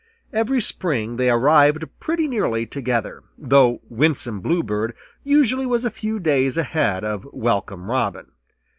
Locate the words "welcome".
7.31-7.87